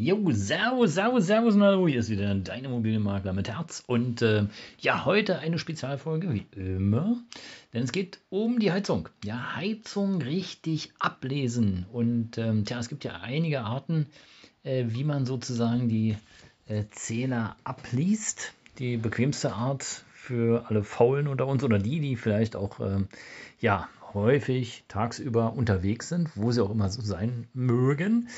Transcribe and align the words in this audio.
Jo, 0.00 0.30
servus, 0.30 0.94
servus, 0.94 1.26
servus 1.26 1.56
und 1.56 1.62
hallo, 1.64 1.88
hier 1.88 1.98
ist 1.98 2.08
wieder 2.08 2.32
dein 2.32 2.64
Immobilienmakler 2.64 3.32
mit 3.32 3.48
Herz 3.48 3.82
und 3.84 4.22
äh, 4.22 4.44
ja, 4.78 5.04
heute 5.04 5.40
eine 5.40 5.58
Spezialfolge, 5.58 6.32
wie 6.32 6.46
immer, 6.52 7.20
denn 7.74 7.82
es 7.82 7.90
geht 7.90 8.20
um 8.28 8.60
die 8.60 8.70
Heizung. 8.70 9.08
Ja, 9.24 9.56
Heizung 9.56 10.22
richtig 10.22 10.92
ablesen 11.00 11.84
und 11.92 12.38
ähm, 12.38 12.64
tja, 12.64 12.78
es 12.78 12.88
gibt 12.88 13.02
ja 13.02 13.22
einige 13.22 13.62
Arten, 13.62 14.06
äh, 14.62 14.84
wie 14.86 15.02
man 15.02 15.26
sozusagen 15.26 15.88
die 15.88 16.16
äh, 16.68 16.84
Zähler 16.92 17.56
abliest. 17.64 18.52
Die 18.78 18.98
bequemste 18.98 19.52
Art 19.52 19.82
für 20.12 20.66
alle 20.68 20.84
Faulen 20.84 21.26
unter 21.26 21.48
uns 21.48 21.64
oder 21.64 21.80
die, 21.80 21.98
die 21.98 22.14
vielleicht 22.14 22.54
auch, 22.54 22.78
ähm, 22.78 23.08
ja, 23.60 23.88
häufig 24.14 24.84
tagsüber 24.86 25.54
unterwegs 25.54 26.08
sind, 26.08 26.30
wo 26.36 26.52
sie 26.52 26.62
auch 26.62 26.70
immer 26.70 26.88
so 26.88 27.02
sein 27.02 27.48
mögen, 27.52 28.28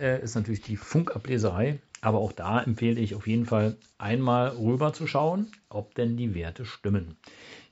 äh, 0.00 0.22
ist 0.22 0.34
natürlich 0.34 0.62
die 0.62 0.76
Funkableserei. 0.76 1.80
Aber 2.02 2.18
auch 2.18 2.32
da 2.32 2.62
empfehle 2.62 2.98
ich 2.98 3.14
auf 3.14 3.26
jeden 3.26 3.44
Fall 3.44 3.76
einmal 3.98 4.48
rüber 4.48 4.92
zu 4.92 5.06
schauen, 5.06 5.52
ob 5.68 5.94
denn 5.94 6.16
die 6.16 6.34
Werte 6.34 6.64
stimmen. 6.64 7.16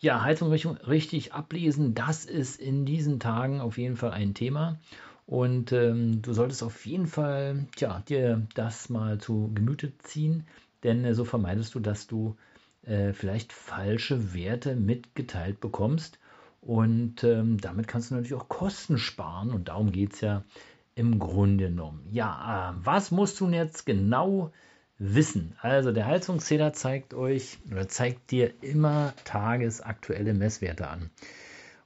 Ja, 0.00 0.22
Heizung 0.22 0.52
richtig 0.52 1.32
ablesen, 1.32 1.94
das 1.94 2.26
ist 2.26 2.60
in 2.60 2.84
diesen 2.84 3.20
Tagen 3.20 3.60
auf 3.60 3.78
jeden 3.78 3.96
Fall 3.96 4.10
ein 4.10 4.34
Thema. 4.34 4.78
Und 5.24 5.72
ähm, 5.72 6.22
du 6.22 6.32
solltest 6.32 6.62
auf 6.62 6.86
jeden 6.86 7.06
Fall 7.06 7.66
tja, 7.76 8.02
dir 8.06 8.46
das 8.54 8.88
mal 8.88 9.18
zu 9.18 9.50
Gemüte 9.54 9.96
ziehen, 9.98 10.46
denn 10.84 11.04
äh, 11.04 11.14
so 11.14 11.24
vermeidest 11.24 11.74
du, 11.74 11.80
dass 11.80 12.06
du 12.06 12.36
äh, 12.82 13.12
vielleicht 13.12 13.52
falsche 13.52 14.34
Werte 14.34 14.74
mitgeteilt 14.76 15.60
bekommst. 15.60 16.18
Und 16.60 17.24
ähm, 17.24 17.58
damit 17.60 17.88
kannst 17.88 18.10
du 18.10 18.14
natürlich 18.14 18.34
auch 18.34 18.48
Kosten 18.48 18.98
sparen. 18.98 19.50
Und 19.50 19.68
darum 19.68 19.92
geht 19.92 20.14
es 20.14 20.20
ja 20.20 20.44
im 20.98 21.20
Grunde 21.20 21.68
genommen. 21.68 22.04
Ja, 22.10 22.72
äh, 22.72 22.84
was 22.84 23.12
musst 23.12 23.38
du 23.40 23.48
jetzt 23.48 23.86
genau 23.86 24.50
wissen? 24.98 25.54
Also 25.60 25.92
der 25.92 26.06
Heizungszähler 26.06 26.72
zeigt 26.72 27.14
euch 27.14 27.58
oder 27.70 27.88
zeigt 27.88 28.32
dir 28.32 28.52
immer 28.62 29.14
tagesaktuelle 29.24 30.34
Messwerte 30.34 30.88
an. 30.88 31.10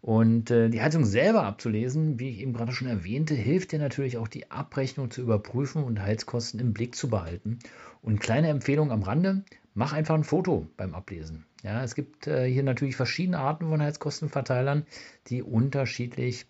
Und 0.00 0.50
äh, 0.50 0.70
die 0.70 0.80
Heizung 0.80 1.04
selber 1.04 1.44
abzulesen, 1.44 2.18
wie 2.18 2.30
ich 2.30 2.40
eben 2.40 2.54
gerade 2.54 2.72
schon 2.72 2.88
erwähnte, 2.88 3.34
hilft 3.34 3.72
dir 3.72 3.78
natürlich 3.78 4.16
auch 4.16 4.28
die 4.28 4.50
Abrechnung 4.50 5.10
zu 5.10 5.20
überprüfen 5.20 5.84
und 5.84 6.00
Heizkosten 6.00 6.58
im 6.58 6.72
Blick 6.72 6.96
zu 6.96 7.08
behalten. 7.08 7.58
Und 8.00 8.18
kleine 8.18 8.48
Empfehlung 8.48 8.90
am 8.90 9.02
Rande, 9.02 9.44
mach 9.74 9.92
einfach 9.92 10.14
ein 10.14 10.24
Foto 10.24 10.66
beim 10.76 10.94
Ablesen. 10.94 11.44
Ja, 11.62 11.84
es 11.84 11.94
gibt 11.94 12.26
äh, 12.26 12.46
hier 12.50 12.62
natürlich 12.64 12.96
verschiedene 12.96 13.38
Arten 13.38 13.68
von 13.68 13.80
Heizkostenverteilern, 13.80 14.86
die 15.28 15.42
unterschiedlich 15.42 16.46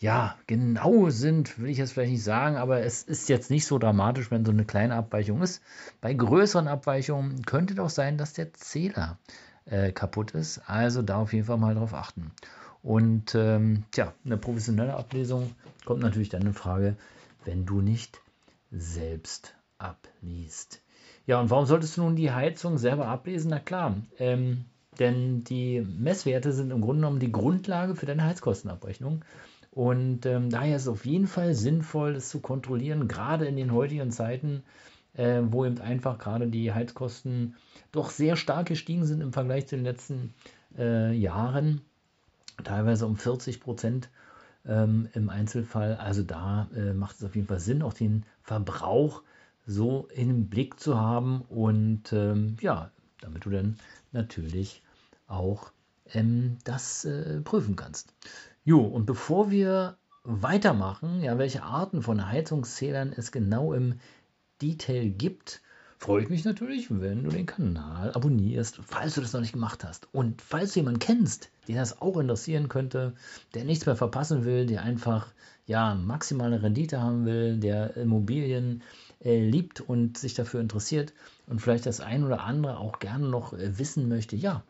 ja, 0.00 0.34
genau 0.46 1.10
sind, 1.10 1.58
will 1.58 1.68
ich 1.68 1.76
jetzt 1.76 1.92
vielleicht 1.92 2.12
nicht 2.12 2.24
sagen, 2.24 2.56
aber 2.56 2.80
es 2.80 3.02
ist 3.02 3.28
jetzt 3.28 3.50
nicht 3.50 3.66
so 3.66 3.78
dramatisch, 3.78 4.30
wenn 4.30 4.46
so 4.46 4.50
eine 4.50 4.64
kleine 4.64 4.94
Abweichung 4.94 5.42
ist. 5.42 5.62
Bei 6.00 6.14
größeren 6.14 6.68
Abweichungen 6.68 7.42
könnte 7.44 7.74
doch 7.74 7.90
sein, 7.90 8.16
dass 8.16 8.32
der 8.32 8.54
Zähler 8.54 9.18
äh, 9.66 9.92
kaputt 9.92 10.30
ist. 10.30 10.62
Also 10.66 11.02
da 11.02 11.18
auf 11.18 11.34
jeden 11.34 11.44
Fall 11.44 11.58
mal 11.58 11.74
drauf 11.74 11.92
achten. 11.92 12.32
Und 12.82 13.34
ähm, 13.34 13.84
tja, 13.90 14.14
eine 14.24 14.38
professionelle 14.38 14.94
Ablesung 14.94 15.54
kommt 15.84 16.00
natürlich 16.00 16.30
dann 16.30 16.46
in 16.46 16.54
Frage, 16.54 16.96
wenn 17.44 17.66
du 17.66 17.82
nicht 17.82 18.22
selbst 18.70 19.54
abliest. 19.76 20.80
Ja, 21.26 21.40
und 21.40 21.50
warum 21.50 21.66
solltest 21.66 21.98
du 21.98 22.02
nun 22.02 22.16
die 22.16 22.32
Heizung 22.32 22.78
selber 22.78 23.06
ablesen? 23.06 23.50
Na 23.50 23.58
klar, 23.58 23.96
ähm, 24.18 24.64
denn 24.98 25.44
die 25.44 25.82
Messwerte 25.82 26.52
sind 26.52 26.70
im 26.70 26.80
Grunde 26.80 27.02
genommen 27.02 27.20
die 27.20 27.32
Grundlage 27.32 27.96
für 27.96 28.06
deine 28.06 28.24
Heizkostenabrechnung. 28.24 29.22
Und 29.70 30.26
ähm, 30.26 30.50
daher 30.50 30.76
ist 30.76 30.82
es 30.82 30.88
auf 30.88 31.06
jeden 31.06 31.26
Fall 31.26 31.54
sinnvoll, 31.54 32.14
das 32.14 32.28
zu 32.28 32.40
kontrollieren, 32.40 33.06
gerade 33.06 33.46
in 33.46 33.56
den 33.56 33.72
heutigen 33.72 34.10
Zeiten, 34.10 34.64
äh, 35.14 35.42
wo 35.44 35.64
eben 35.64 35.80
einfach 35.80 36.18
gerade 36.18 36.48
die 36.48 36.72
Heizkosten 36.72 37.54
doch 37.92 38.10
sehr 38.10 38.36
stark 38.36 38.66
gestiegen 38.66 39.04
sind 39.04 39.20
im 39.20 39.32
Vergleich 39.32 39.68
zu 39.68 39.76
den 39.76 39.84
letzten 39.84 40.34
äh, 40.76 41.12
Jahren, 41.12 41.82
teilweise 42.64 43.06
um 43.06 43.16
40 43.16 43.60
Prozent 43.60 44.10
ähm, 44.66 45.08
im 45.14 45.30
Einzelfall. 45.30 45.96
Also 45.96 46.22
da 46.22 46.68
äh, 46.74 46.92
macht 46.92 47.16
es 47.16 47.24
auf 47.24 47.36
jeden 47.36 47.46
Fall 47.46 47.60
Sinn, 47.60 47.82
auch 47.82 47.94
den 47.94 48.24
Verbrauch 48.42 49.22
so 49.66 50.08
in 50.12 50.48
Blick 50.48 50.80
zu 50.80 50.98
haben 50.98 51.42
und 51.42 52.12
ähm, 52.12 52.56
ja, 52.60 52.90
damit 53.20 53.44
du 53.44 53.50
dann 53.50 53.78
natürlich 54.12 54.82
auch 55.28 55.70
ähm, 56.12 56.58
das 56.64 57.04
äh, 57.04 57.40
prüfen 57.40 57.76
kannst. 57.76 58.14
Jo, 58.64 58.80
und 58.80 59.06
bevor 59.06 59.50
wir 59.50 59.96
weitermachen, 60.22 61.22
ja, 61.22 61.38
welche 61.38 61.62
Arten 61.62 62.02
von 62.02 62.28
Heizungszählern 62.28 63.12
es 63.16 63.32
genau 63.32 63.72
im 63.72 63.98
Detail 64.60 65.08
gibt, 65.08 65.62
freue 65.98 66.22
ich 66.22 66.28
mich 66.28 66.44
natürlich, 66.44 66.90
wenn 66.90 67.24
du 67.24 67.30
den 67.30 67.46
Kanal 67.46 68.12
abonnierst, 68.12 68.80
falls 68.86 69.14
du 69.14 69.22
das 69.22 69.32
noch 69.32 69.40
nicht 69.40 69.52
gemacht 69.52 69.82
hast. 69.84 70.08
Und 70.12 70.42
falls 70.42 70.72
du 70.72 70.80
jemanden 70.80 71.00
kennst, 71.00 71.50
den 71.68 71.76
das 71.76 72.02
auch 72.02 72.18
interessieren 72.18 72.68
könnte, 72.68 73.14
der 73.54 73.64
nichts 73.64 73.86
mehr 73.86 73.96
verpassen 73.96 74.44
will, 74.44 74.66
der 74.66 74.82
einfach 74.82 75.32
ja 75.66 75.94
maximale 75.94 76.62
Rendite 76.62 77.00
haben 77.00 77.24
will, 77.24 77.58
der 77.58 77.96
Immobilien 77.96 78.82
äh, 79.24 79.42
liebt 79.42 79.80
und 79.80 80.18
sich 80.18 80.34
dafür 80.34 80.60
interessiert 80.60 81.12
und 81.46 81.60
vielleicht 81.60 81.86
das 81.86 82.00
ein 82.00 82.24
oder 82.24 82.42
andere 82.42 82.78
auch 82.78 82.98
gerne 82.98 83.28
noch 83.28 83.52
äh, 83.52 83.78
wissen 83.78 84.08
möchte, 84.08 84.36
ja, 84.36 84.64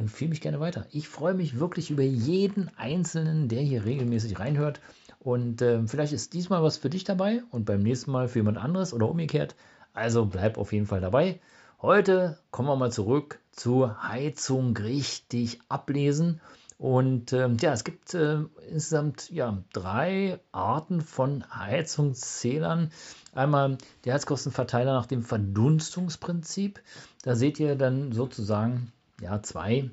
empfehle 0.00 0.30
mich 0.30 0.40
gerne 0.40 0.60
weiter. 0.60 0.86
Ich 0.90 1.08
freue 1.08 1.34
mich 1.34 1.58
wirklich 1.58 1.90
über 1.90 2.02
jeden 2.02 2.70
Einzelnen, 2.76 3.48
der 3.48 3.60
hier 3.60 3.84
regelmäßig 3.84 4.38
reinhört. 4.38 4.80
Und 5.18 5.60
äh, 5.60 5.86
vielleicht 5.86 6.12
ist 6.12 6.32
diesmal 6.32 6.62
was 6.62 6.78
für 6.78 6.90
dich 6.90 7.04
dabei 7.04 7.42
und 7.50 7.66
beim 7.66 7.82
nächsten 7.82 8.10
Mal 8.10 8.28
für 8.28 8.38
jemand 8.38 8.58
anderes 8.58 8.94
oder 8.94 9.08
umgekehrt. 9.08 9.54
Also 9.92 10.24
bleib 10.24 10.56
auf 10.56 10.72
jeden 10.72 10.86
Fall 10.86 11.00
dabei. 11.00 11.40
Heute 11.82 12.38
kommen 12.50 12.68
wir 12.68 12.76
mal 12.76 12.92
zurück 12.92 13.38
zur 13.52 14.02
Heizung 14.02 14.76
richtig 14.76 15.60
ablesen. 15.68 16.40
Und 16.78 17.34
ähm, 17.34 17.58
ja, 17.60 17.74
es 17.74 17.84
gibt 17.84 18.14
äh, 18.14 18.38
insgesamt 18.70 19.30
ja, 19.30 19.62
drei 19.74 20.40
Arten 20.50 21.02
von 21.02 21.44
Heizungszählern. 21.54 22.90
Einmal 23.34 23.76
der 24.04 24.14
Heizkostenverteiler 24.14 24.94
nach 24.94 25.04
dem 25.04 25.22
Verdunstungsprinzip. 25.22 26.80
Da 27.22 27.36
seht 27.36 27.60
ihr 27.60 27.76
dann 27.76 28.12
sozusagen 28.12 28.92
ja, 29.20 29.42
zwei, 29.42 29.90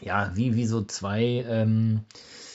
ja, 0.00 0.30
wie, 0.34 0.54
wie 0.54 0.66
so 0.66 0.84
zwei, 0.84 1.44
ähm, 1.46 2.02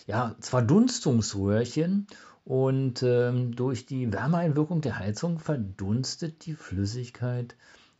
ja, 0.08 0.36
Verdunstungsröhrchen 0.40 2.08
und 2.46 3.04
ähm, 3.04 3.56
durch 3.56 3.86
die 3.86 4.12
Wärmeeinwirkung 4.12 4.82
der 4.82 5.00
Heizung 5.00 5.40
verdunstet 5.40 6.46
die 6.46 6.56
Flüssigkeit 6.56 7.56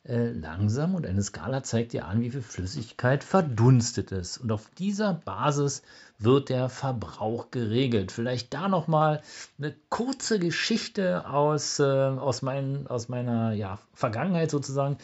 äh, 0.06 0.32
langsam 0.32 0.96
und 0.96 1.06
eine 1.06 1.22
Skala 1.22 1.64
zeigt 1.64 1.94
dir 1.94 2.06
an, 2.06 2.20
wie 2.20 2.30
viel 2.30 2.42
Flüssigkeit 2.42 3.24
verdunstet 3.24 4.12
ist. 4.12 4.38
Und 4.38 4.52
auf 4.52 4.70
dieser 4.78 5.14
Basis 5.14 5.82
wird 6.20 6.50
der 6.50 6.68
Verbrauch 6.68 7.52
geregelt. 7.52 8.12
Vielleicht 8.12 8.54
da 8.54 8.68
nochmal 8.68 9.22
eine 9.58 9.74
kurze 9.88 10.40
Geschichte 10.40 11.26
aus, 11.30 11.80
äh, 11.80 11.84
aus, 11.84 12.42
mein, 12.42 12.88
aus 12.88 13.08
meiner 13.08 13.54
ja, 13.54 13.80
Vergangenheit 13.94 14.52
sozusagen. 14.52 14.98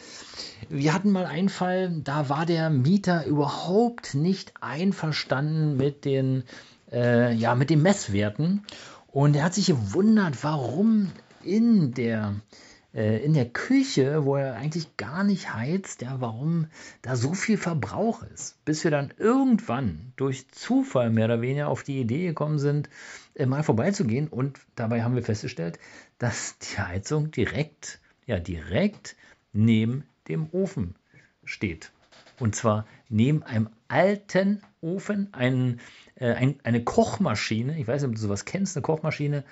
Wir 0.68 0.92
hatten 0.92 1.12
mal 1.12 1.24
einen 1.24 1.48
Fall, 1.48 2.00
da 2.04 2.28
war 2.28 2.44
der 2.44 2.68
Mieter 2.68 3.24
überhaupt 3.24 4.14
nicht 4.14 4.52
einverstanden 4.60 5.78
mit 5.78 6.04
den, 6.04 6.44
äh, 6.92 7.32
ja, 7.34 7.54
mit 7.54 7.70
den 7.70 7.80
Messwerten. 7.80 8.66
Und 9.08 9.34
er 9.34 9.44
hat 9.44 9.54
sich 9.54 9.66
gewundert, 9.66 10.44
warum 10.44 11.10
in 11.42 11.94
der 11.94 12.34
äh, 12.34 12.69
in 12.92 13.34
der 13.34 13.48
Küche, 13.48 14.24
wo 14.24 14.36
er 14.36 14.56
eigentlich 14.56 14.96
gar 14.96 15.22
nicht 15.22 15.54
heizt, 15.54 16.02
ja, 16.02 16.20
warum 16.20 16.66
da 17.02 17.14
so 17.14 17.34
viel 17.34 17.56
Verbrauch 17.56 18.24
ist. 18.34 18.64
Bis 18.64 18.82
wir 18.82 18.90
dann 18.90 19.14
irgendwann 19.16 20.12
durch 20.16 20.48
Zufall 20.48 21.10
mehr 21.10 21.26
oder 21.26 21.40
weniger 21.40 21.68
auf 21.68 21.84
die 21.84 22.00
Idee 22.00 22.26
gekommen 22.26 22.58
sind, 22.58 22.90
äh, 23.34 23.46
mal 23.46 23.62
vorbeizugehen 23.62 24.26
und 24.26 24.58
dabei 24.74 25.04
haben 25.04 25.14
wir 25.14 25.22
festgestellt, 25.22 25.78
dass 26.18 26.58
die 26.58 26.78
Heizung 26.78 27.30
direkt, 27.30 28.00
ja, 28.26 28.40
direkt 28.40 29.16
neben 29.52 30.04
dem 30.28 30.48
Ofen 30.50 30.96
steht. 31.44 31.92
Und 32.40 32.56
zwar 32.56 32.86
neben 33.08 33.42
einem 33.42 33.68
alten 33.88 34.62
Ofen, 34.80 35.28
ein, 35.32 35.80
äh, 36.16 36.32
ein, 36.32 36.58
eine 36.64 36.82
Kochmaschine. 36.82 37.78
Ich 37.78 37.86
weiß 37.86 38.02
nicht, 38.02 38.08
ob 38.08 38.14
du 38.16 38.20
sowas 38.20 38.44
kennst, 38.44 38.76
eine 38.76 38.82
Kochmaschine. 38.82 39.44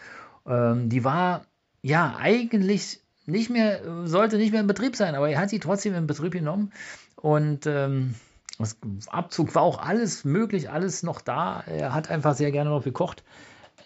Ähm, 0.46 0.88
die 0.88 1.04
war 1.04 1.46
ja 1.82 2.16
eigentlich 2.18 3.00
nicht 3.28 3.50
mehr, 3.50 3.80
sollte 4.06 4.38
nicht 4.38 4.52
mehr 4.52 4.62
in 4.62 4.66
Betrieb 4.66 4.96
sein, 4.96 5.14
aber 5.14 5.28
er 5.28 5.40
hat 5.40 5.50
sie 5.50 5.58
trotzdem 5.60 5.94
in 5.94 6.06
Betrieb 6.06 6.32
genommen 6.32 6.72
und 7.16 7.66
ähm, 7.66 8.14
das 8.58 8.76
Abzug 9.08 9.54
war 9.54 9.62
auch 9.62 9.80
alles 9.80 10.24
möglich, 10.24 10.70
alles 10.70 11.04
noch 11.04 11.20
da. 11.20 11.62
Er 11.66 11.94
hat 11.94 12.10
einfach 12.10 12.34
sehr 12.34 12.50
gerne 12.50 12.70
noch 12.70 12.82
gekocht. 12.82 13.22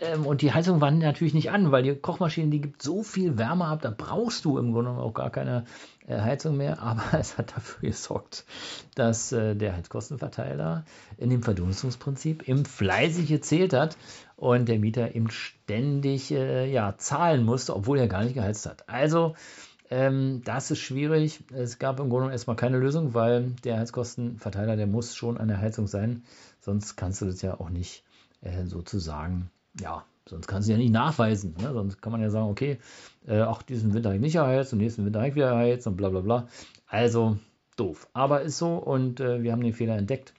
Ähm, 0.02 0.26
und 0.26 0.42
die 0.42 0.52
Heizung 0.52 0.80
war 0.80 0.90
natürlich 0.90 1.32
nicht 1.32 1.50
an, 1.50 1.70
weil 1.70 1.84
die 1.84 1.94
Kochmaschine, 1.94 2.50
die 2.50 2.60
gibt 2.60 2.82
so 2.82 3.02
viel 3.02 3.38
Wärme 3.38 3.66
ab, 3.66 3.82
da 3.82 3.94
brauchst 3.96 4.44
du 4.44 4.58
im 4.58 4.72
Grunde 4.72 4.90
auch 4.90 5.14
gar 5.14 5.30
keine 5.30 5.64
äh, 6.06 6.20
Heizung 6.20 6.56
mehr. 6.56 6.80
Aber 6.82 7.18
es 7.18 7.38
hat 7.38 7.56
dafür 7.56 7.88
gesorgt, 7.88 8.44
dass 8.96 9.32
äh, 9.32 9.54
der 9.54 9.76
Heizkostenverteiler 9.76 10.84
in 11.18 11.30
dem 11.30 11.42
Verdunstungsprinzip 11.42 12.48
eben 12.48 12.64
fleißig 12.64 13.28
gezählt 13.28 13.72
hat 13.72 13.96
und 14.36 14.68
der 14.68 14.80
Mieter 14.80 15.14
eben 15.14 15.30
ständig 15.30 16.32
äh, 16.32 16.70
ja, 16.70 16.96
zahlen 16.98 17.44
musste, 17.44 17.76
obwohl 17.76 17.98
er 17.98 18.08
gar 18.08 18.24
nicht 18.24 18.34
geheizt 18.34 18.66
hat. 18.66 18.88
Also 18.88 19.34
ähm, 19.88 20.42
das 20.44 20.70
ist 20.72 20.80
schwierig. 20.80 21.44
Es 21.52 21.78
gab 21.78 22.00
im 22.00 22.10
Grunde 22.10 22.32
erstmal 22.32 22.56
keine 22.56 22.78
Lösung, 22.78 23.14
weil 23.14 23.50
der 23.62 23.78
Heizkostenverteiler, 23.78 24.74
der 24.74 24.88
muss 24.88 25.14
schon 25.14 25.38
an 25.38 25.48
der 25.48 25.58
Heizung 25.58 25.86
sein. 25.86 26.24
Sonst 26.60 26.96
kannst 26.96 27.20
du 27.20 27.26
das 27.26 27.42
ja 27.42 27.60
auch 27.60 27.68
nicht 27.68 28.02
äh, 28.40 28.64
sozusagen, 28.64 29.50
ja, 29.80 30.04
sonst 30.28 30.46
kannst 30.46 30.68
du 30.68 30.72
ja 30.72 30.78
nicht 30.78 30.92
nachweisen. 30.92 31.54
Ne? 31.60 31.72
Sonst 31.72 32.00
kann 32.00 32.12
man 32.12 32.20
ja 32.20 32.30
sagen, 32.30 32.48
okay, 32.48 32.78
äh, 33.26 33.40
ach, 33.40 33.62
diesen 33.62 33.94
Winter 33.94 34.10
habe 34.10 34.16
ich 34.16 34.22
nicht 34.22 34.34
erheizt 34.36 34.72
und 34.72 34.78
nächsten 34.78 35.04
Winter 35.04 35.20
habe 35.20 35.28
ich 35.28 35.34
wieder 35.34 35.50
erheizt 35.50 35.86
und 35.86 35.96
bla 35.96 36.08
bla 36.08 36.20
bla. 36.20 36.48
Also 36.86 37.38
doof. 37.76 38.08
Aber 38.12 38.42
ist 38.42 38.58
so 38.58 38.76
und 38.76 39.20
äh, 39.20 39.42
wir 39.42 39.52
haben 39.52 39.62
den 39.62 39.72
Fehler 39.72 39.96
entdeckt. 39.96 40.34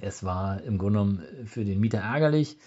Es 0.00 0.24
war 0.24 0.62
im 0.62 0.78
Grunde 0.78 0.98
genommen 0.98 1.22
für 1.46 1.64
den 1.64 1.80
Mieter 1.80 1.98
ärgerlich. 1.98 2.58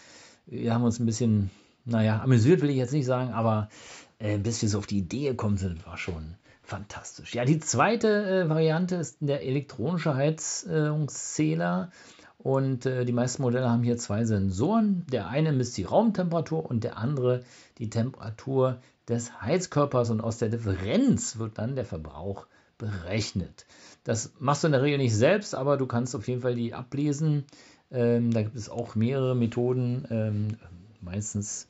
Wir 0.46 0.74
haben 0.74 0.84
uns 0.84 1.00
ein 1.00 1.06
bisschen, 1.06 1.52
naja, 1.86 2.22
amüsiert 2.22 2.62
will 2.62 2.70
ich 2.70 2.78
jetzt 2.78 2.94
nicht 2.94 3.06
sagen, 3.06 3.32
aber 3.32 3.70
äh, 4.20 4.38
bis 4.38 4.62
wir 4.62 4.70
so 4.70 4.78
auf 4.78 4.88
die 4.88 5.00
Idee 5.00 5.30
gekommen 5.30 5.58
sind, 5.58 5.86
war 5.86 5.98
schon 5.98 6.36
fantastisch. 6.64 7.34
Ja, 7.34 7.46
die 7.46 7.60
zweite 7.60 8.08
äh, 8.08 8.50
Variante 8.50 8.96
ist 8.96 9.18
der 9.20 9.44
elektronische 9.44 10.16
Heizungszähler. 10.16 11.92
Und 12.38 12.86
äh, 12.86 13.04
die 13.04 13.14
meisten 13.14 13.42
Modelle 13.42 13.70
haben 13.70 13.84
hier 13.84 13.98
zwei 13.98 14.24
Sensoren. 14.26 15.06
Der 15.12 15.28
eine 15.28 15.52
misst 15.52 15.78
die 15.78 15.84
Raumtemperatur 15.84 16.66
und 16.66 16.84
der 16.84 16.98
andere 16.98 17.44
die 17.78 17.90
Temperatur 17.90 18.80
des 19.08 19.42
Heizkörpers. 19.42 20.10
Und 20.10 20.22
aus 20.22 20.38
der 20.38 20.50
Differenz 20.50 21.38
wird 21.38 21.58
dann 21.58 21.76
der 21.76 21.86
Verbrauch 21.86 22.48
berechnet. 22.78 23.66
Das 24.04 24.34
machst 24.40 24.64
du 24.64 24.68
in 24.68 24.74
der 24.74 24.84
Regel 24.84 25.00
nicht 25.00 25.16
selbst, 25.16 25.56
aber 25.56 25.78
du 25.78 25.88
kannst 25.88 26.16
auf 26.16 26.28
jeden 26.28 26.42
Fall 26.42 26.56
die 26.56 26.74
ablesen. 26.74 27.46
Ähm, 27.92 28.32
da 28.32 28.44
gibt 28.44 28.56
es 28.56 28.70
auch 28.70 28.96
mehrere 28.96 29.36
Methoden. 29.36 30.06
Ähm, 30.10 30.58
meistens 31.02 31.68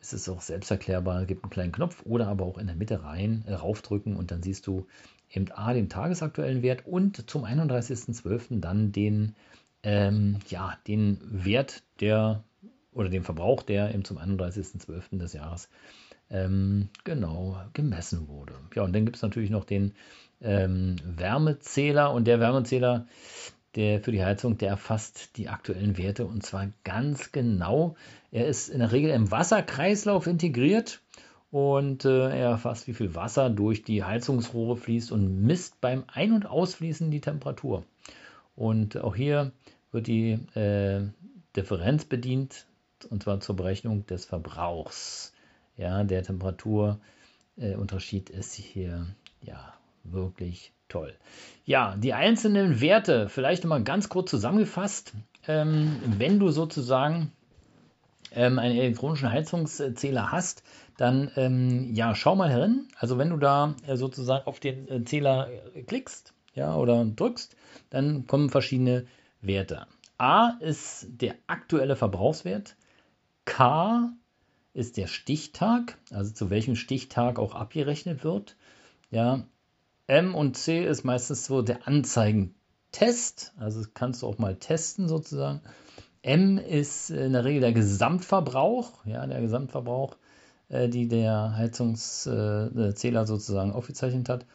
ist 0.00 0.12
es 0.12 0.28
auch 0.28 0.40
selbsterklärbar, 0.40 1.24
gibt 1.26 1.44
einen 1.44 1.50
kleinen 1.50 1.72
Knopf 1.72 2.02
oder 2.04 2.26
aber 2.26 2.44
auch 2.44 2.58
in 2.58 2.66
der 2.66 2.76
Mitte 2.76 3.04
rein, 3.04 3.44
äh, 3.46 3.54
raufdrücken 3.54 4.16
und 4.16 4.30
dann 4.30 4.42
siehst 4.42 4.66
du 4.66 4.86
eben 5.30 5.50
A, 5.52 5.72
den 5.72 5.88
tagesaktuellen 5.88 6.62
Wert 6.62 6.86
und 6.86 7.30
zum 7.30 7.44
31.12. 7.44 8.60
dann 8.60 8.92
den, 8.92 9.34
ähm, 9.82 10.38
ja, 10.48 10.76
den 10.86 11.18
Wert 11.22 11.82
der 12.00 12.44
oder 12.92 13.08
den 13.08 13.24
Verbrauch, 13.24 13.62
der 13.62 13.94
eben 13.94 14.04
zum 14.04 14.18
31.12. 14.18 15.18
des 15.18 15.32
Jahres 15.32 15.68
ähm, 16.30 16.88
genau 17.04 17.60
gemessen 17.72 18.28
wurde. 18.28 18.54
Ja, 18.74 18.82
und 18.82 18.94
dann 18.94 19.04
gibt 19.04 19.16
es 19.16 19.22
natürlich 19.22 19.50
noch 19.50 19.64
den 19.64 19.92
ähm, 20.40 20.96
Wärmezähler 21.04 22.12
und 22.12 22.26
der 22.26 22.40
Wärmezähler, 22.40 23.06
der 23.74 24.02
für 24.02 24.12
die 24.12 24.24
Heizung, 24.24 24.58
der 24.58 24.70
erfasst 24.70 25.36
die 25.36 25.48
aktuellen 25.48 25.96
Werte 25.96 26.26
und 26.26 26.44
zwar 26.44 26.68
ganz 26.84 27.32
genau. 27.32 27.96
Er 28.30 28.46
ist 28.46 28.68
in 28.68 28.80
der 28.80 28.92
Regel 28.92 29.10
im 29.10 29.30
Wasserkreislauf 29.30 30.26
integriert 30.26 31.00
und 31.50 32.04
äh, 32.04 32.28
er 32.28 32.50
erfasst, 32.50 32.86
wie 32.86 32.94
viel 32.94 33.14
Wasser 33.14 33.50
durch 33.50 33.82
die 33.82 34.04
Heizungsrohre 34.04 34.76
fließt 34.76 35.12
und 35.12 35.42
misst 35.42 35.80
beim 35.80 36.04
Ein- 36.06 36.32
und 36.32 36.46
Ausfließen 36.46 37.10
die 37.10 37.20
Temperatur. 37.20 37.84
Und 38.56 38.98
auch 38.98 39.16
hier 39.16 39.52
wird 39.90 40.06
die 40.06 40.32
äh, 40.54 41.02
Differenz 41.56 42.04
bedient 42.04 42.66
und 43.10 43.22
zwar 43.22 43.40
zur 43.40 43.56
Berechnung 43.56 44.06
des 44.06 44.24
Verbrauchs. 44.24 45.32
Ja, 45.76 46.04
der 46.04 46.22
Temperaturunterschied 46.22 48.30
äh, 48.30 48.36
ist 48.36 48.54
hier 48.54 49.06
ja 49.40 49.74
wirklich 50.04 50.72
toll. 50.88 51.14
Ja, 51.64 51.96
die 51.96 52.12
einzelnen 52.12 52.80
Werte, 52.80 53.28
vielleicht 53.28 53.64
nochmal 53.64 53.82
ganz 53.82 54.08
kurz 54.08 54.30
zusammengefasst. 54.30 55.12
Ähm, 55.48 55.96
wenn 56.18 56.38
du 56.38 56.50
sozusagen 56.50 57.32
ähm, 58.34 58.58
einen 58.58 58.76
elektronischen 58.76 59.30
Heizungszähler 59.30 60.30
hast, 60.30 60.62
dann 60.96 61.30
ähm, 61.36 61.94
ja, 61.94 62.14
schau 62.14 62.36
mal 62.36 62.50
herin. 62.50 62.88
Also 62.96 63.18
wenn 63.18 63.30
du 63.30 63.38
da 63.38 63.74
äh, 63.86 63.96
sozusagen 63.96 64.46
auf 64.46 64.60
den 64.60 64.88
äh, 64.88 65.04
Zähler 65.04 65.48
äh, 65.74 65.82
klickst 65.82 66.32
ja, 66.54 66.76
oder 66.76 67.04
drückst, 67.04 67.56
dann 67.90 68.26
kommen 68.26 68.50
verschiedene 68.50 69.06
Werte. 69.40 69.86
A 70.18 70.50
ist 70.60 71.06
der 71.08 71.34
aktuelle 71.46 71.96
Verbrauchswert. 71.96 72.76
K 73.44 74.12
ist 74.74 74.96
der 74.96 75.06
Stichtag, 75.06 75.98
also 76.10 76.32
zu 76.32 76.50
welchem 76.50 76.76
Stichtag 76.76 77.38
auch 77.38 77.54
abgerechnet 77.54 78.24
wird. 78.24 78.56
Ja, 79.10 79.44
M 80.06 80.34
und 80.34 80.56
C 80.56 80.84
ist 80.84 81.04
meistens 81.04 81.46
so 81.46 81.62
der 81.62 81.86
Anzeigentest, 81.86 83.52
also 83.58 83.82
kannst 83.94 84.22
du 84.22 84.26
auch 84.26 84.38
mal 84.38 84.56
testen 84.56 85.08
sozusagen. 85.08 85.60
M 86.22 86.58
ist 86.58 87.10
in 87.10 87.32
der 87.32 87.44
Regel 87.44 87.60
der 87.60 87.72
Gesamtverbrauch, 87.72 89.04
ja, 89.04 89.26
der 89.26 89.40
Gesamtverbrauch, 89.40 90.16
äh, 90.68 90.88
die 90.88 91.08
der 91.08 91.56
Heizungszähler 91.56 93.26
sozusagen 93.26 93.72
aufgezeichnet 93.72 94.28
hat. 94.28 94.46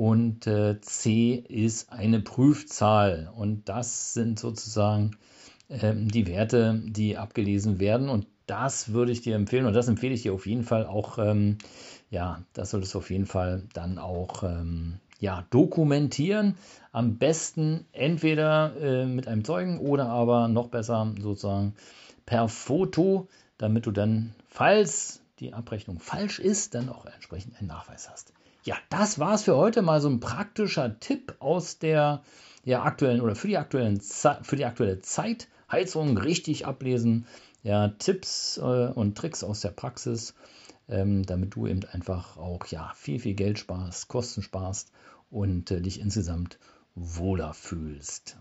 Und 0.00 0.46
äh, 0.46 0.80
C 0.80 1.34
ist 1.34 1.92
eine 1.92 2.20
Prüfzahl. 2.20 3.30
Und 3.36 3.68
das 3.68 4.14
sind 4.14 4.38
sozusagen 4.38 5.18
ähm, 5.68 6.08
die 6.08 6.26
Werte, 6.26 6.80
die 6.86 7.18
abgelesen 7.18 7.80
werden. 7.80 8.08
Und 8.08 8.26
das 8.46 8.94
würde 8.94 9.12
ich 9.12 9.20
dir 9.20 9.36
empfehlen 9.36 9.66
und 9.66 9.74
das 9.74 9.88
empfehle 9.88 10.14
ich 10.14 10.22
dir 10.22 10.32
auf 10.32 10.46
jeden 10.46 10.62
Fall 10.62 10.86
auch, 10.86 11.18
ähm, 11.18 11.58
ja, 12.08 12.42
das 12.54 12.70
solltest 12.70 12.94
du 12.94 12.98
auf 13.00 13.10
jeden 13.10 13.26
Fall 13.26 13.64
dann 13.74 13.98
auch 13.98 14.42
ähm, 14.42 15.00
ja, 15.18 15.44
dokumentieren. 15.50 16.56
Am 16.92 17.18
besten 17.18 17.84
entweder 17.92 18.72
äh, 18.80 19.04
mit 19.04 19.28
einem 19.28 19.44
Zeugen 19.44 19.80
oder 19.80 20.08
aber 20.08 20.48
noch 20.48 20.68
besser 20.68 21.12
sozusagen 21.20 21.74
per 22.24 22.48
Foto, 22.48 23.28
damit 23.58 23.84
du 23.84 23.90
dann, 23.90 24.34
falls 24.48 25.20
die 25.40 25.52
Abrechnung 25.52 26.00
falsch 26.00 26.38
ist, 26.38 26.74
dann 26.74 26.88
auch 26.88 27.04
entsprechend 27.04 27.58
einen 27.58 27.68
Nachweis 27.68 28.08
hast. 28.08 28.32
Ja, 28.62 28.76
das 28.90 29.18
war 29.18 29.34
es 29.34 29.42
für 29.44 29.56
heute 29.56 29.82
mal 29.82 30.00
so 30.00 30.08
ein 30.08 30.20
praktischer 30.20 30.98
Tipp 31.00 31.34
aus 31.38 31.78
der 31.78 32.22
ja, 32.64 32.82
aktuellen 32.82 33.20
oder 33.20 33.34
für 33.34 33.48
die, 33.48 33.56
aktuellen, 33.56 34.00
für 34.00 34.56
die 34.56 34.66
aktuelle 34.66 35.00
Zeit. 35.00 35.48
Heizung 35.70 36.18
richtig 36.18 36.66
ablesen 36.66 37.26
ja, 37.62 37.88
Tipps 37.88 38.58
äh, 38.58 38.60
und 38.60 39.16
Tricks 39.16 39.44
aus 39.44 39.60
der 39.60 39.70
Praxis, 39.70 40.34
ähm, 40.88 41.24
damit 41.24 41.54
du 41.54 41.66
eben 41.66 41.84
einfach 41.92 42.36
auch 42.36 42.66
ja, 42.66 42.92
viel, 42.96 43.20
viel 43.20 43.34
Geld 43.34 43.58
sparst, 43.58 44.08
Kosten 44.08 44.42
sparst 44.42 44.90
und 45.30 45.70
äh, 45.70 45.80
dich 45.80 46.00
insgesamt 46.00 46.58
wohler 46.94 47.54
fühlst. 47.54 48.38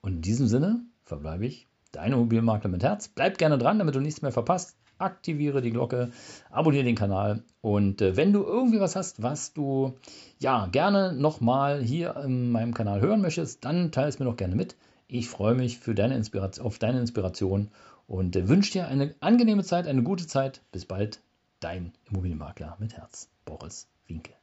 Und 0.00 0.12
in 0.12 0.22
diesem 0.22 0.46
Sinne 0.46 0.84
verbleibe 1.02 1.46
ich 1.46 1.66
dein 1.92 2.12
Immobilienmakler 2.12 2.70
mit 2.70 2.82
Herz. 2.82 3.08
Bleib 3.08 3.38
gerne 3.38 3.58
dran, 3.58 3.78
damit 3.78 3.94
du 3.94 4.00
nichts 4.00 4.22
mehr 4.22 4.32
verpasst. 4.32 4.76
Aktiviere 4.98 5.62
die 5.62 5.70
Glocke, 5.70 6.10
abonniere 6.50 6.84
den 6.84 6.94
Kanal 6.96 7.42
und 7.60 8.02
äh, 8.02 8.16
wenn 8.16 8.32
du 8.32 8.42
irgendwie 8.42 8.80
was 8.80 8.96
hast, 8.96 9.22
was 9.22 9.52
du 9.52 9.94
ja 10.38 10.66
gerne 10.66 11.12
nochmal 11.12 11.82
hier 11.82 12.16
in 12.16 12.50
meinem 12.50 12.74
Kanal 12.74 13.00
hören 13.00 13.20
möchtest, 13.20 13.64
dann 13.64 13.92
teile 13.92 14.08
es 14.08 14.18
mir 14.18 14.24
doch 14.24 14.36
gerne 14.36 14.54
mit. 14.54 14.76
Ich 15.06 15.28
freue 15.28 15.54
mich 15.54 15.78
für 15.78 15.94
deine 15.94 16.16
Inspiration, 16.16 16.66
auf 16.66 16.78
deine 16.78 17.00
Inspiration 17.00 17.70
und 18.06 18.36
äh, 18.36 18.48
wünsche 18.48 18.72
dir 18.72 18.88
eine 18.88 19.14
angenehme 19.20 19.64
Zeit, 19.64 19.86
eine 19.86 20.02
gute 20.02 20.26
Zeit. 20.26 20.62
Bis 20.72 20.84
bald, 20.84 21.20
dein 21.60 21.92
Immobilienmakler 22.10 22.76
mit 22.78 22.94
Herz, 22.94 23.28
Boris 23.44 23.88
Winke. 24.06 24.37